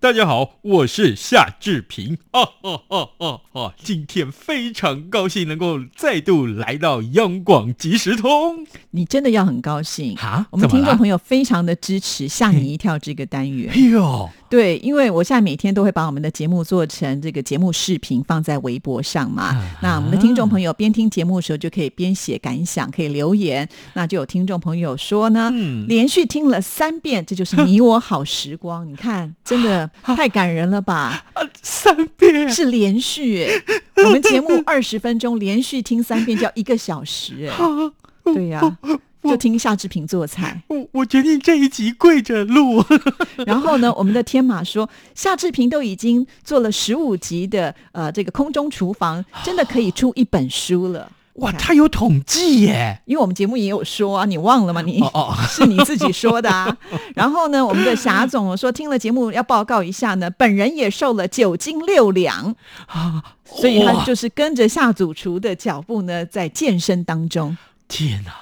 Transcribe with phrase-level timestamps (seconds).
[0.00, 2.16] 大家好，我是夏志平。
[2.30, 8.64] 哦哦哦哦哦，今天非常高兴能够再度来到央广即时通。
[8.92, 13.80] 你真的要很高兴啊我们听众朋友非常的支持吓你一跳这个单元哎。
[13.90, 19.44] 呦，对，因为我现在每天都会把我们的节目做成这个节目视频放在微博上嘛。
[19.44, 23.68] 啊那我们的听众朋友边听节目的时候就可以边写感想，可以留言。
[23.94, 28.88] 那就有听众朋友说呢，嗯连续听了三遍，这就是你我好时光。
[28.88, 31.24] 你看，真的太感人了吧？
[31.34, 33.46] 啊，三遍是连续，
[34.04, 37.50] 我们节目二十分钟，连续听三遍就要一个小时！
[38.34, 38.60] 对呀、
[39.28, 40.62] 就听夏志平做菜。
[40.68, 42.84] 我我决定这一集跪着录。
[43.46, 51.12] 然后呢，我们的天马说，夏志平都已经做了十五集的呃这个空中厨房，真的可以出一本书了。
[51.34, 53.00] 哇，他有统计耶！
[53.04, 54.82] 因为我们节目也有说啊，你忘了吗？
[54.82, 56.76] 你哦哦 是你自己说的啊。
[57.14, 62.56] 然后呢，我们的霞总说，听了节目要报告一下呢，本人也瘦了九斤六两，
[62.86, 67.56] 啊，所以他就是跟着夏主厨的脚步呢，在健身当中。
[67.86, 68.32] 天哪！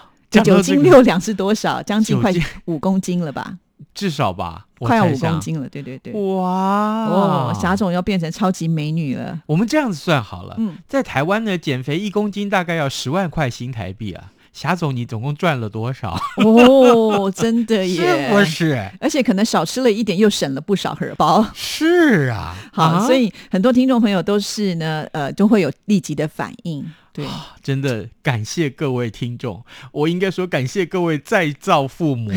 [0.45, 1.83] 这九斤六两是多少？
[1.83, 2.33] 将近快
[2.67, 3.59] 五公斤了吧？
[3.95, 5.41] 至少吧，快要五公。
[5.41, 6.13] 斤了，对对对。
[6.13, 9.41] 哇哦，霞总要变成超级美女了。
[9.47, 14.33] 我们这样子算好了，嗯在台湾呢，减肥一公斤大概要十万块新台币啊。
[14.53, 16.19] 霞总，你总共赚了多少？
[16.43, 18.31] 哦，真的是耶！
[18.31, 18.91] 不是？
[19.01, 21.45] 而且可能少吃了一点，又省了不少荷包。
[21.55, 26.83] 是啊，好，啊所以很多听众朋友都是呢，呃，都会有立即的反应。
[27.17, 27.27] 对，
[27.63, 32.31] 真的感谢各位听众，我应该说感谢各位再造父母。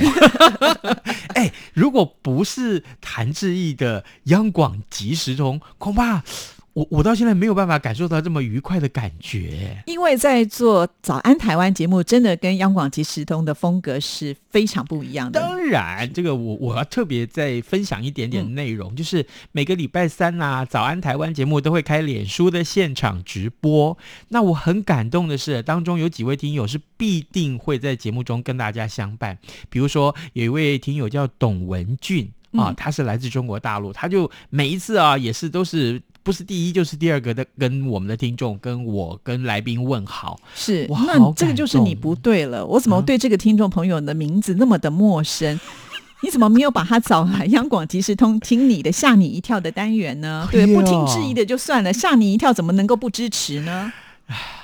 [1.35, 6.23] 哎，如果不是谭志毅的央广即时通，恐怕
[6.73, 9.83] 我我到现在没有办法感受到这么愉快的感觉。
[9.85, 15.39] 因为在做早安台湾节目，真的跟央广即时通的风格是非常不一样的。
[15.39, 23.97] 当然，这个我我要特别再分享一点点内容，就是每个礼拜三呐、早安台湾节目都会开脸书的现场直播。
[24.29, 29.37] 那我很感动的是，当中有几位听友是必定会在节目中跟大家相伴，
[29.69, 36.01] 比如说有一位听友叫董文俊啊嗯，他是来自中国大陆，他就每一次啊也是都是。
[36.21, 40.39] 不是第一就是第二个的，跟我们的听众、跟我、跟来宾问好。
[40.53, 42.65] 是，那这个就是你不对了。
[42.65, 45.59] 我怎么啊对这个听众朋友的名字那么的陌生？
[46.21, 50.45] 你怎么没有把他找来央广即时通听你的吓你一跳的单元呢？
[50.51, 53.91] 对，不听质疑的就算了，吓你一跳怎么能够不支持呢？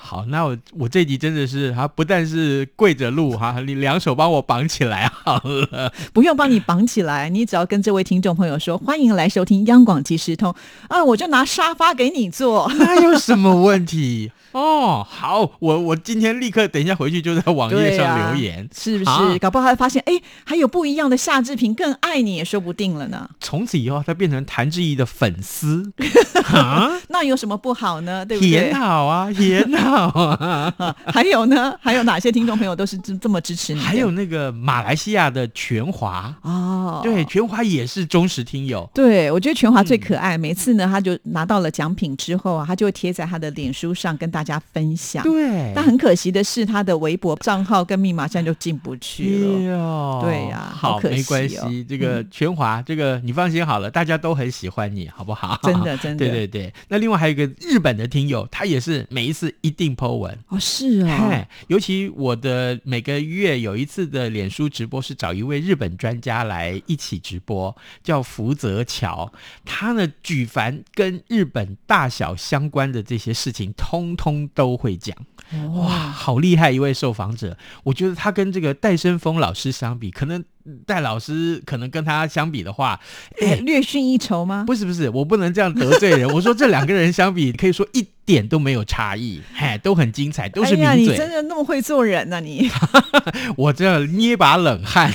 [0.06, 5.92] 好，那我我这集真的是哈，不但是跪着录哈，你两手帮我绑起来好了。
[6.14, 10.54] 不用帮你绑起来，你只要跟这位听众朋友说欢迎来收听央广即时通
[10.90, 12.72] 啊，我就拿沙发给你坐。
[12.78, 14.32] 那有什么问题？
[14.52, 19.10] 哦，好，我我今天立刻等一下回去就在网页上留言，是不是？
[19.10, 20.14] 啊搞不好他发现，哎，
[20.46, 23.28] 还有不一样的夏志平更爱你也说不定了呢。
[23.42, 25.92] 从此以后他变成谭志毅的粉丝
[26.54, 28.26] 啊，那有什么不好呢？
[28.26, 28.74] 对不对也？
[28.74, 29.94] 好啊，也好
[31.07, 31.78] 还有呢？
[31.81, 33.79] 还有哪些听众朋友都是这这么支持你？
[33.79, 38.89] 还有那个马来西亚的全华，哦，对，全华也是忠实听友。
[38.94, 40.38] 对，我觉得全华嗯最可爱。
[40.38, 45.23] 每次呢，他就拿到了奖品之后啊，他就会贴在他的脸书上跟大家分享。
[45.23, 49.59] 对，但很可惜的是，他的微博账号跟密码现在就进不去了。
[49.62, 55.59] 哟对呀好好，可惜没关哦系，这个全华，这个你放心好了，大家都很喜欢你，好不好？
[55.63, 56.73] 真的真的 对对对。
[56.88, 60.40] 那另外还有一个日本的听友，他也是每一次一定 Po 文。
[60.47, 69.34] 哦，是哦，嗨，尤其我的每个月有一次的脸书直播是找一位日本专家来一起直播，叫福泽桥。
[69.66, 75.13] 他呢举凡跟日本大小相关的这些事情，通通都会讲。
[75.51, 77.57] 哇，哇，好厉害一位受访者！
[77.83, 80.44] 我觉得他跟这个戴生峰老师相比，可能
[80.85, 83.00] 戴老师可能跟他相比的话，
[83.63, 84.63] 略逊一筹吗？
[84.65, 86.27] 不是不是，我不能这样得罪人。
[86.33, 90.97] 我说这两个人相比，可以说一点都没有差异，嘿，都很精彩，都是名嘴。
[90.97, 92.69] 你真的那么会做人呐、你
[93.56, 95.13] 我这捏把冷汗，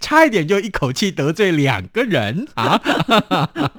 [0.00, 2.80] 差一点就一口气得罪两个人啊！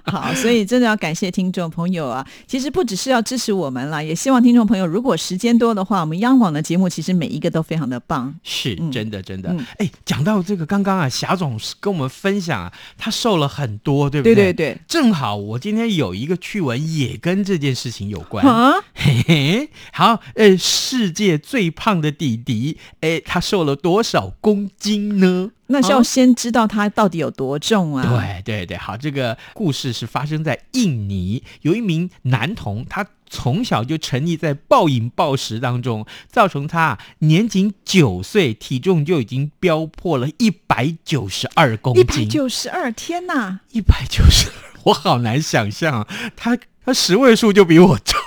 [0.03, 2.25] 好，所以真的要感谢听众朋友啊！
[2.45, 8.35] 其实不只是要支持我们啦，也希望听众朋友如果时间多的话，我们央广的节目其实每一个都非常的棒。
[8.43, 9.65] 是嗯真的，真的嗯。
[9.77, 14.35] 哎、讲到这个刚刚啊，啊，霞总跟我们分享啊，他瘦了很多，对不对？
[14.35, 18.45] 对对对，正好我今天有一个趣闻，也跟这件事情有关。
[18.45, 25.51] 啊，嘿嘿，好，呃，世界最胖的弟弟，哎，他瘦了多少公斤呢？
[25.67, 28.05] 那是要先知道他到底有多重啊。
[28.07, 42.25] 对对对，好，这个故事是发生在印尼，有一名男童，他从小就沉溺在暴饮暴食当中，造成他年仅九岁，体重就已经飙破了一百九十二公斤一百。
[42.25, 48.19] 九十二天呐、一百九十二，我好难想象啊，他他十位数就比我重。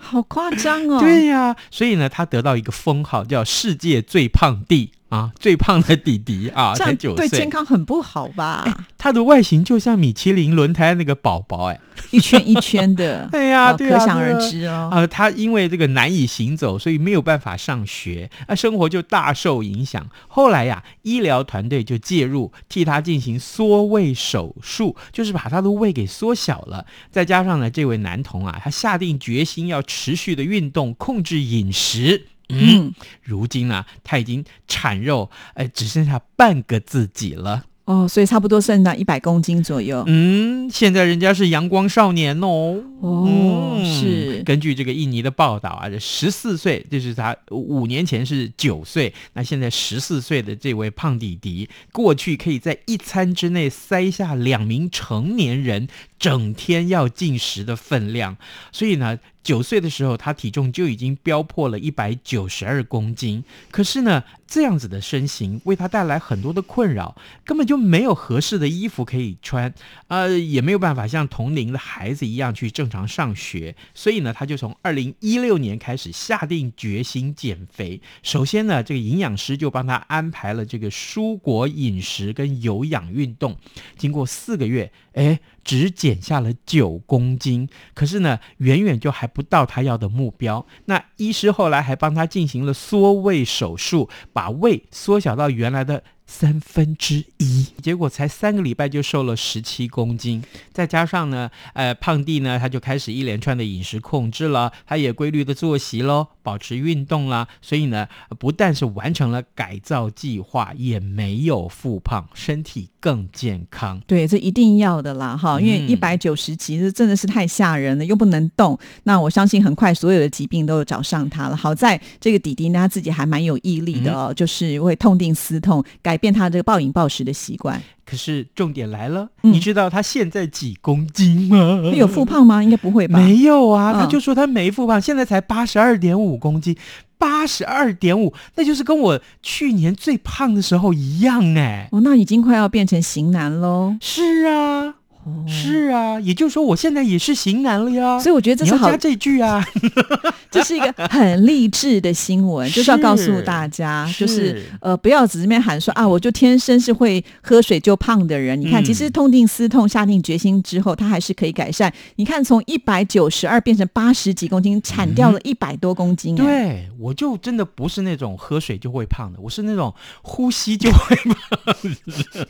[0.00, 1.00] 好夸张哦。
[1.02, 7.28] 对呀、所以呢，他得到一个封号叫“世界最胖弟”啊，最胖的弟弟啊，这样才九岁。
[7.28, 8.86] 对健康很不好吧？
[8.98, 14.38] 他的外形就像米其林轮胎那个宝宝，哎，一圈一圈的， 哎呀，哦对啊可想而。
[14.38, 14.90] 知哦。
[14.92, 20.06] 啊、他因为这个难以行走，所以没有办法上学，啊，生活就大受影响。
[20.28, 26.84] 后来呀，医疗团队就介入，替他进行缩胃手术，就是把他的胃给缩小了。
[27.10, 32.26] 再加上呢，这位男童啊，他下定决心要持续的运动，控制饮食。
[32.48, 37.64] 嗯，嗯，如今呢，他已经产肉，哎，只剩下半个自己了。
[37.84, 40.04] 哦，所以差不多剩到一百公斤左右。
[40.06, 42.82] 嗯，现在人家是阳光少年哦。
[43.00, 58.36] 哦，嗯是根据这个印尼的报道啊，这十四岁，这是他五年前是九岁，那现在十四岁的这位胖弟弟，过去可以在一餐之内塞下两名成年人整天要进食的分量，
[58.72, 63.44] 所以呢，九岁的时候他体重就已经飙破了一百九十二公斤。
[63.70, 69.72] 可是呢，这样子的身形为他带来很多的困扰，根本就没有合适的衣服可以穿，
[70.08, 78.00] 呃，也没有办法像同龄的孩子一样去正常上学，所以呢，他就从二零一六年开始下定决心减肥。
[78.22, 83.56] 首先呢，这个营养师就帮他安排了这个蔬果饮食跟有氧运动。
[83.96, 90.64] 经过四个月，哎，只减下了九公斤，可是呢，远远就还不到他要的目标。
[90.84, 96.04] 那医师后来还帮他进行了缩胃手术，把胃缩小到原来的。
[96.30, 100.42] 三分之一，结果才三个礼拜就瘦了十七公斤，
[100.72, 108.06] 再加上呢，呃，胖弟呢，他就开始一连串的饮食控制了，他也规律的作息喽，保持运动啦，所以呢，
[108.38, 114.00] 不但是完成了改造计划，也没有复胖，身体更健康。
[114.06, 118.78] 对，这一定要的啦，哈，因为嗯一百九十几，这真的是太吓人了，又不能动。
[119.04, 121.56] 那我相信很快所有的疾病都有找上他了。
[121.56, 127.80] 好在这个弟弟呢，他自己还蛮有毅力的哦，就是会痛定思痛，改变他这个暴饮暴食的习惯。
[128.04, 131.80] 可是重点来了，嗯你知道他现在几公斤吗？
[131.84, 132.62] 他有复胖吗？
[132.62, 133.18] 应该不会吧？
[133.18, 136.76] 没有啊，嗯他就说他没复胖，现在才八十二点五公斤，
[137.18, 141.88] 八十二点五，那就是跟我去年最胖的时候一样哎。
[141.92, 143.96] 哦，那已经快要变成型男喽。
[144.00, 144.94] 是啊，
[145.28, 148.18] 哦，是啊，也就是说我现在也是型男了呀。
[148.18, 149.62] 所以我觉得这是好加，这句啊，
[150.50, 158.58] 这是一个很励志的新闻， 就是要告诉大家，是就是呃，不要只是那边喊说啊，我就天生是会喝水就胖的人。
[158.58, 161.92] 你看，嗯其实痛定思痛、下定决心之后，他还是可以改善。
[162.16, 171.36] 你看，从一百九十二变成八十几公斤，产掉了一百多公斤、哎，对我就真的不是那种喝水就会胖的，我是那种呼吸就会胖
[171.82, 172.48] 的。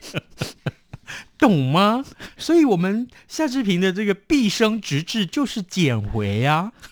[1.38, 2.04] 懂吗？
[2.36, 6.72] 所以，我们夏志平的这个毕生直至就是减肥啊。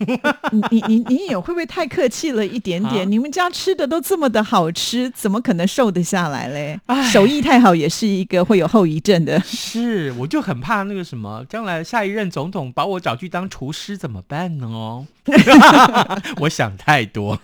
[0.53, 3.05] 你你你你也会不会太客气了一点点？
[3.05, 6.79] 啊你们家吃的都这么的好吃，怎么可能瘦得下来嘞？
[7.13, 9.41] 手艺太好也是一个会有后遗症的。
[9.41, 14.67] 是，我就很怕那个什么，将来下一任总统把我找去当厨师怎么办呢？
[14.69, 15.07] 哦，
[16.43, 17.41] 我想太多。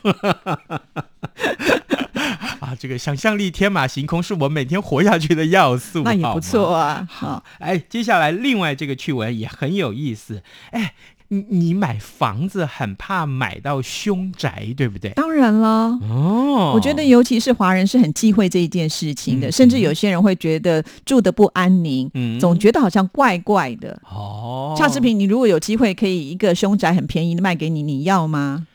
[2.73, 7.07] 啊，这个想象力天马行空是我每天活下去的要素，那也不错啊。
[7.11, 10.43] 好，哎，接下来另外这个趣闻也很有意思。
[10.71, 10.95] 哎，
[11.29, 15.11] 你你买房子很怕买到凶宅，对不对？
[15.11, 15.99] 当然了。
[16.09, 24.00] 哦，我觉得，尤其是华人是很忌讳这一件事情的，嗯甚至有些人会觉得住的不安宁，嗯总觉得好像怪怪的。
[24.11, 28.67] 哦，夏志平，你如果有机会可以一个凶宅很便宜的卖给你，你要吗？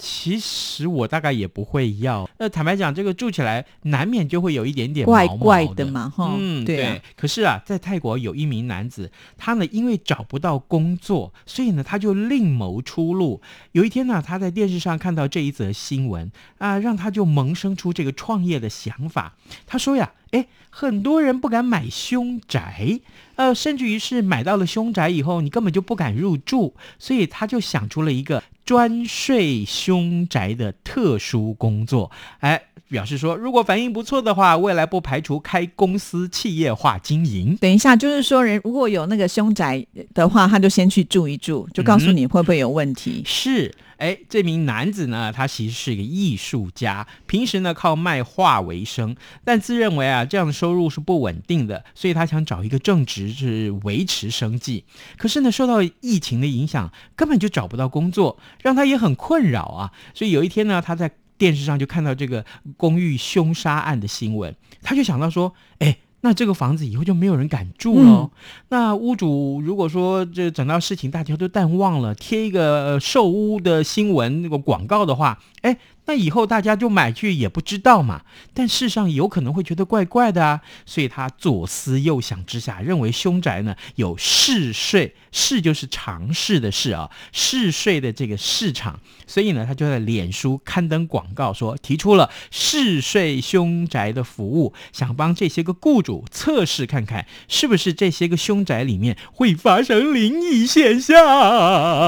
[0.00, 2.28] 其实我大概也不会要。
[2.38, 13.42] 那，坦白讲，这个住起来难免就会有一点点怪怪的的嘛，哈，嗯，对啊，可是啊，在泰国有一名男子，他呢因为找不到工作，所以呢他就另谋出路。
[13.72, 19.36] 有一天呢，他在电视上看到这一则新闻啊，让他就萌生出这个创业的想法。
[19.66, 23.00] 他说呀，哎，很多人不敢买凶宅，
[23.36, 32.10] 呃，甚至于是买到了凶宅以后，你根本就不敢入住，所以他就想出了一个专税凶宅的特殊工作，
[32.40, 32.62] 哎。
[32.90, 37.56] 表示说，如果反应不错的话，未来不排除开公司企业化经营。
[37.60, 43.22] 等一下，就是说人如果有那个凶宅的话，他就先去住一住，就告诉你会不会有问题。
[43.24, 54.84] 是，哎，这名男子呢，他其实是一个艺术家，平时呢靠卖画为生，但自认为啊这样的收入是不稳定的，所以他想找一个正职是维持生计。
[55.16, 59.92] 可是呢，受到疫情的影响，根本就找不到工作，让他也很困扰啊。
[60.12, 62.44] 所以有一天呢，他在电视上就看到这个
[62.76, 65.96] 公寓凶杀案的新闻，他就想到说，哎。
[66.22, 68.30] 那这个房子以后就没有人敢住喽。
[68.68, 75.78] 那屋主如果说这整到事情大家都淡忘了，贴一个售屋的新闻那个广告的话，哎。
[76.10, 101.16] 那以后大家就买去也不知道嘛，但世上有可能会觉得怪怪的啊，所以他左思右想之下，认为凶宅呢有试睡，试就是尝试的试啊，试睡的这个市场，所以呢他就在脸书刊登广告，说提出了试睡凶宅的服务，想帮这些个雇主测试看看是不是这些个凶宅里面会发生灵异现象。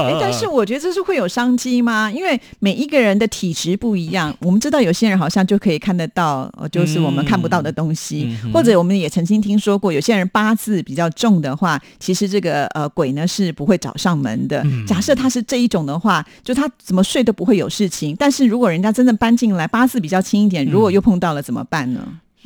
[0.07, 2.11] 哎，但是我觉得这是会有商机吗？
[2.11, 3.92] 因为每一个人的体质不。
[3.93, 14.65] 不一样，我们知道有些人好像就可以看得到，就是我们看不到的东西，或者我们也曾经听说过，有些人八字比较重的话，其实这个呃鬼呢是不会找上门的。
[14.87, 18.15] 假设他是这一种的话，就他怎么睡都不会有事情。
[18.17, 22.01] 但是如果人家真正搬进来，八字比较轻一点，如果又碰到了怎么办呢？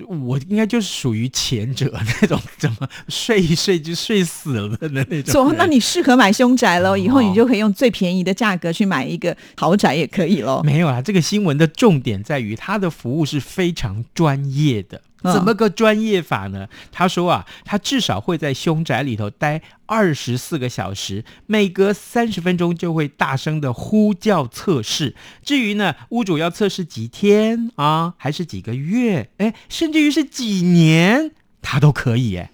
[0.08, 5.32] 我应该就是属于前者那种，怎么睡一睡就睡死了的那种。
[5.32, 10.62] 说，那你适合买凶宅喽，以后你就可以用最便宜的价格去买一个豪宅也可以喽。
[10.64, 15.02] 没有啊，这个新闻的重点在于它的服务是非常专业的。
[15.24, 16.68] 怎么个专业法呢？
[16.92, 25.16] 他说啊，他至少会在凶宅里头待二十四个小时，每隔三十分钟就会大声的呼叫测试。
[25.44, 31.32] 至于呢，屋主要测试几天啊，还是几个月，哎，甚至于是几年，
[31.62, 32.52] 他都可以哎。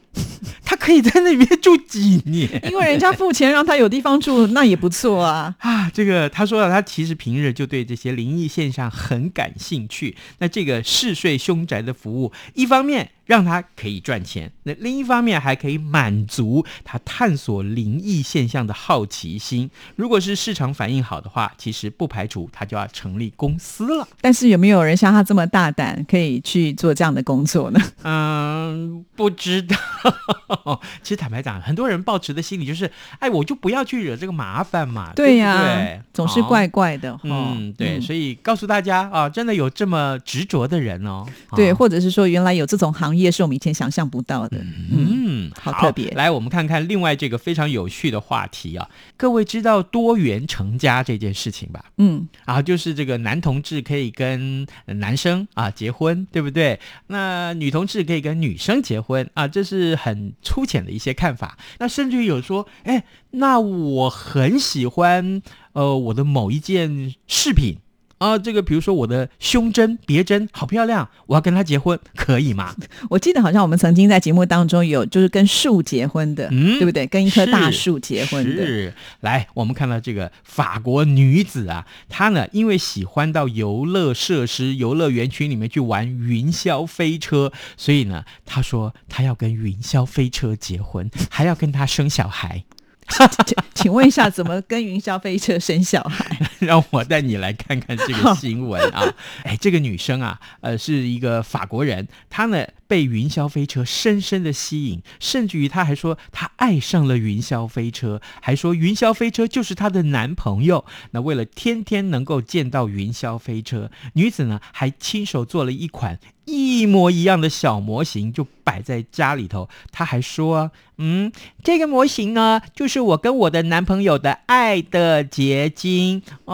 [0.63, 2.49] 他可以在那边住几年？
[2.69, 5.55] 因为人家付钱让他有地方住，那也不错啊！
[5.63, 10.17] 啊，这个他说了，他其实平日就对这些灵异现象很感兴趣。
[10.39, 13.11] 那这个嗜睡凶宅的服务，一方面。
[13.25, 19.71] 让他可以赚钱，那另一方面还可以满足他探索灵异现象的好奇心。
[19.95, 24.05] 如果是市场反应好的话，其实不排除他就要成立公司了。
[24.19, 27.79] 但是有没有人像他这么大胆，可以去做这样的工作呢？
[28.03, 30.72] 嗯，不知道。
[31.01, 35.13] 其实坦白讲，很多人抱持的心理就是，哎，我就不要去惹这个麻烦嘛。
[35.15, 37.17] 对呀，总是怪怪的。
[37.23, 41.25] 嗯，对，所以告诉大家啊，真的有这么执着的人哦。
[41.55, 43.13] 对，或者是说，原来有这种行。
[43.13, 45.12] 业是我们以前想象不到的，嗯，
[45.59, 46.09] 好特别。
[46.11, 48.89] 来，我们看看另外这个非常有趣的话题啊！
[49.17, 51.85] 各位知道多元成家这件事情吧？
[51.97, 56.79] 嗯，啊，就是这个男同志可以跟男生啊结婚，对不对？
[57.07, 61.57] 那女同志可以跟女生结婚啊，这是很粗浅的一些看法。
[61.79, 65.41] 那甚至于有说，哎，那我很喜欢
[65.73, 67.77] 呃我的某一件饰品。
[68.17, 72.73] 啊，这个比如说我的胸针别针好漂亮，我要跟她结婚，可以吗？
[73.09, 77.05] 我记得好像我们曾经在节目当中有，就是跟树结婚的，嗯，对不对？
[77.07, 78.65] 跟一棵大树结婚的。
[78.65, 92.63] 是，来，我们看到这个法国女子啊，她呢因为喜欢到游乐设施、游乐园区里面去玩云霄飞车，所以呢，她说她要跟云霄飞车结婚，还要跟他生小孩。
[93.75, 96.39] 请问一下，怎么跟云霄飞车生小孩？
[96.67, 99.13] 让我带你来看看这个新闻啊！
[99.43, 110.85] 哎，这个女生啊，呃，是一个法国人，她呢被云霄飞车深深的吸引，甚至于她还说她爱上了云霄飞车，还说云霄飞车就是她的男朋友。
[111.11, 116.19] 那为了天天能够见到云霄飞车，女子呢还亲手做了一款。
[116.45, 121.31] 一模一样的小模型就摆在家里头，她还说：“嗯，
[121.63, 126.52] 这个模型呢，就是我跟我的男朋友的爱的结晶哦，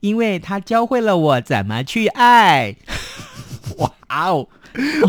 [0.00, 2.74] 因为他教会了我怎么去爱。
[3.78, 4.46] ”哇哦，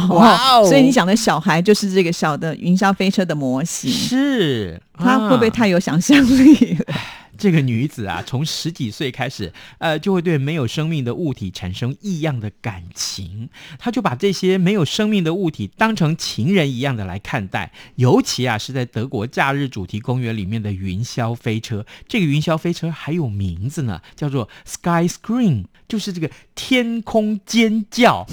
[0.10, 0.66] 哇哦！
[0.66, 6.96] 所以你想的小孩就是这个小的云霄飞车的模型，是他会不会太有想象力了？
[7.42, 13.50] 这个女子啊，从十几岁开始，呃，就会对没有生命的物体产生异样的感情。
[13.80, 17.72] 她就把这些没有生命的物体当成情人一样的来看待。
[17.96, 25.66] 尤其啊，是在德国假日主题公园里面的云霄飞车，这个云霄飞车还有名字呢，叫做 Sky Scream。
[25.88, 28.26] 就是这个天空尖叫，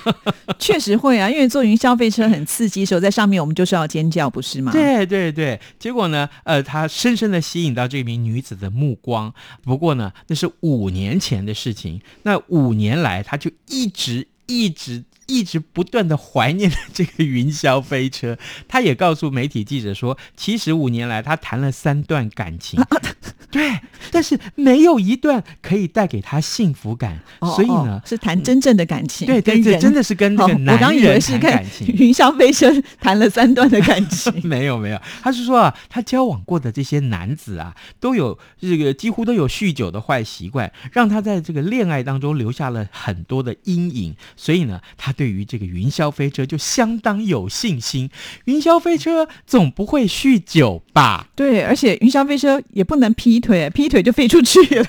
[0.60, 4.70] 确实会啊，因为坐云霄飞车很刺激，时候在上面我们就是要尖叫，不是吗？
[4.72, 9.34] 对对对，结果呢，呃，他深深的吸引到这名女子的目光。
[9.62, 14.28] 不过呢，那是五年前的事情，那五年来他就一直。
[14.46, 15.04] 一直。
[15.30, 22.80] 一直不断的怀念的这个云霄飞车，他也告诉媒体记者说，其实五年来他谈了三段感情，
[23.50, 23.78] 对，
[24.10, 31.86] 但是没有一段可以带给他幸福感，所以呢，是谈真正的感情，对对对，真的是跟那个男人谈感情。
[31.88, 45.12] 云霄飞车谈了三段的感情， 没有没有，他是说啊，他交往过的这些男子啊，都有这个几乎都有酗酒的坏习惯，让他在这个恋爱当中留下了很多的阴影，所以呢，他。
[45.18, 48.08] 对于这个云霄飞车就相当有信心，
[48.44, 51.26] 云霄飞车总不会酗酒吧？
[51.34, 54.86] 对，而且云霄飞车也不能劈腿，劈腿就飞出去了。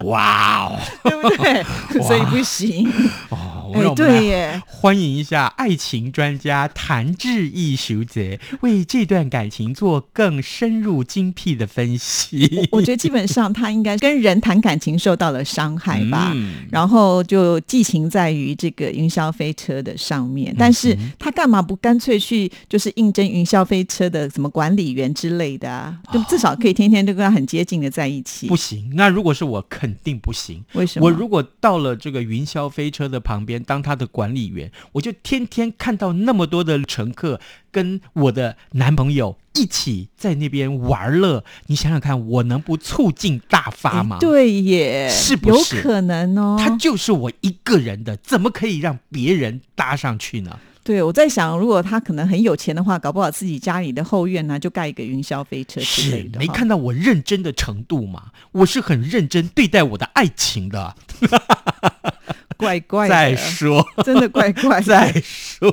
[0.06, 1.64] 哇哦，对不对？
[2.02, 2.88] 所以不行
[3.30, 3.72] 哦。
[3.74, 4.62] 哎，对耶！
[4.86, 12.68] 欢迎一下爱情专家谭志毅小姐为这段感情做更深入精辟的分析。
[12.70, 16.32] 我觉得基本上他应该跟人谈感情受到了伤害吧，
[16.70, 20.54] 然后就寄情在于这个云霄飞车的上面。
[20.56, 25.98] 但是他干嘛不干脆去就是应征云霄飞车的什么管理员之类的啊？
[26.12, 28.46] 就至少可以天天都跟他很接近的在一起。
[28.46, 30.64] 不行，那如果是我，肯定不行。
[30.74, 31.06] 为什么？
[31.06, 33.56] 我如果到了这个云霄飞车的旁边。
[33.66, 37.40] 当他的管理员，我就天天看到那么多的乘客
[37.70, 41.44] 跟我的男朋友一起在那边玩乐。
[41.66, 44.18] 你想想看，我能不促进大发吗？
[44.20, 46.56] 对耶，是不是有可能哦？
[46.58, 50.58] 他就是我一个人的，怎么可以让别人搭上去呢？
[50.82, 56.38] 对，我在想，如果他可能很有钱的话，搞不好自己家里的后院呢，就盖一个云霄飞车之类的。
[56.38, 58.26] 没看到我认真的程度吗？
[58.52, 60.94] 我是很认真对待我的爱情的。
[62.56, 64.80] 怪怪的，再说，真的怪怪。
[64.80, 65.68] 再说，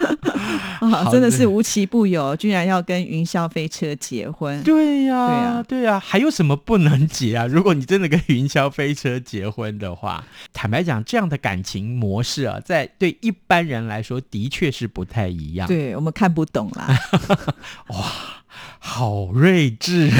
[0.80, 4.62] 啊，真的是无奇不有，居然要跟云霄飞车结婚。
[4.62, 7.46] 对呀，对呀，对呀，还有什么不能结啊？
[7.46, 15.66] 如果你真的跟云霄飞车结婚的话，坦白讲，这样的感情模式啊，在对一般人来说，的确是不太一样。
[15.68, 16.98] 对我们看不懂啦。
[17.88, 18.37] 哇。
[18.78, 20.10] 好睿智，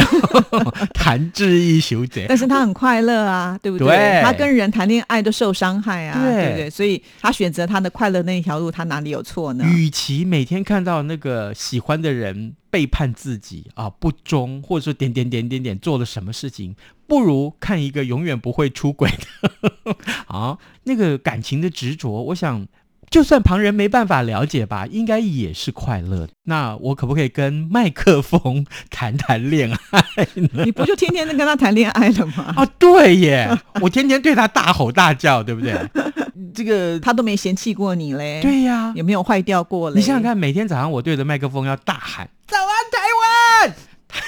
[0.95, 4.21] 谈志一小姐，但是他很快乐啊，对不对？
[4.23, 6.71] 他跟人谈恋爱都受伤害啊，对不对？
[6.71, 9.65] 所以他选择他的快乐那一条路，他哪里有错呢？
[9.65, 19.97] 与其每天看到那个喜欢的人背叛自己啊，不忠，或者说点点点点点做了什么事情，不如看一个永远不会出轨的
[20.29, 22.67] 啊，那个感情的执着，我想。
[23.11, 26.29] 就算旁人没办法了解吧，应该也是快乐。
[26.45, 30.01] 那我可不可以跟麦克风谈谈恋爱
[30.35, 30.65] 呢？
[30.65, 32.53] 你不就天天在跟他谈恋爱了吗？
[32.57, 33.49] 啊，对耶，
[33.81, 35.75] 我天天对他大吼大叫，对不对？
[36.55, 38.41] 这个他都没嫌弃过你嘞。
[38.43, 39.97] 对呀，有没有坏掉过嘞？
[39.97, 43.77] 你想想看，每天早上我对着麦克风要大喊“早安台湾”，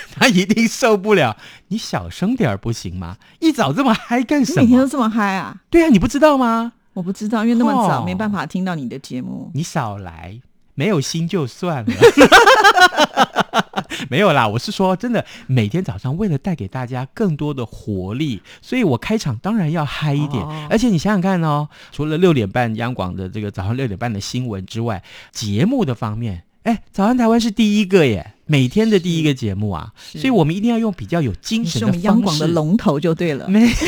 [0.17, 1.37] 他一定受不了。
[1.69, 3.17] 你小声点不行吗？
[3.41, 4.63] 一早这么嗨干什么？
[4.63, 5.57] 每天都这么嗨啊？
[5.71, 6.73] 对呀，你不知道吗？
[6.93, 9.51] 我不知道，因为那么早没办法听到你的节目。
[9.55, 10.41] 你少来，
[10.75, 11.93] 没有心就算了。
[14.09, 20.45] 没有啦，我是说真的，每天早上为了带给大家更多的活力，所以我开场当然要嗨一点。
[20.69, 32.01] 而且你想想看哦，除了六点半央广的这个早上六点半的新闻之外，节目的方面，哎，早上台湾是第一个耶，每天的第一个节目啊，所以我们一定要用比较有精神的方式。
[32.01, 33.47] 央广的龙头就对了。
[33.49, 33.69] 没。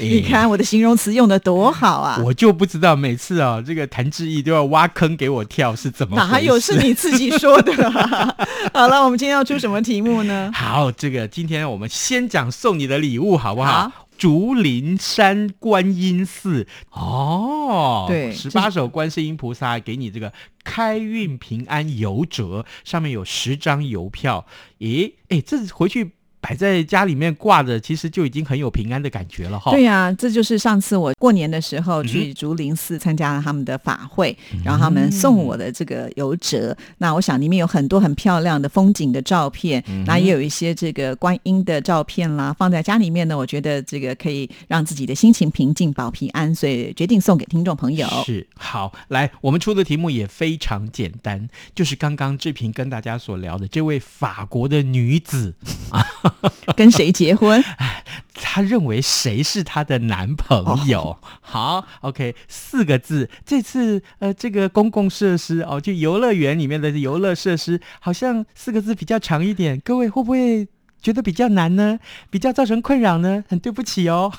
[0.00, 2.20] 你看我的形容词用的多好啊！
[2.24, 6.16] 我就不知道每次啊，这个谭志毅都要挖坑给我跳是怎么？
[6.16, 7.72] 哪有是你自己说的？
[8.72, 10.50] 好了，我们今天要出什么题目呢？
[10.54, 13.90] 好，这个今天我们先讲送你的礼物好不好？
[14.16, 20.30] 竹林山观音寺哦，对，十八首观世音菩萨给你这个
[20.62, 24.44] 开运平安邮折，上面有十张邮票。
[24.78, 26.12] 咦，哎，这回去。
[26.40, 29.70] 摆在家里面挂着，其实就已经很有平安的感觉了哈。
[29.72, 36.76] 对呀，这就是上次我过年的时候去竹林寺参加了他们的法会，然后他们送我的这个邮折。
[36.98, 48.08] 那我想里面有很多很漂亮的风景的照片，那也有一些这个观音的照片啦，放在家里面呢，我觉得这个可以让自己的心情平静、保平安，所以决定送给听众朋友。
[48.24, 55.54] 是好，来，我们出的题目也非常简单，就是刚刚志平跟大家所聊的这位法国的女子
[55.90, 56.02] 啊。
[56.76, 57.62] 跟谁结婚？
[58.42, 61.18] 他认为谁是他的男朋友？
[61.40, 63.28] 好，OK，四个字。
[63.44, 69.78] 这次呃，这个公共设施哦，就游乐园里面的游乐设施，好像四个字比较长一点。
[69.84, 70.66] 各位会不会
[71.02, 71.98] 觉得比较难呢？
[72.30, 73.44] 比较造成困扰呢？
[73.48, 74.32] 很对不起哦。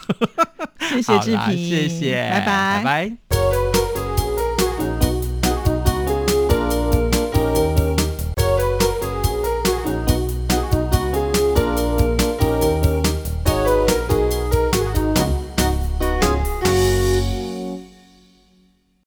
[0.79, 3.70] 谢谢志平，谢谢，拜拜，拜拜。